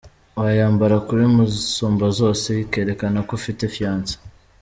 Wayambara 0.39 0.95
kuri 1.07 1.23
musumbazose 1.35 2.49
ikerekana 2.65 3.19
ko 3.27 3.31
ufite 3.39 3.63
fiance,. 3.75 4.15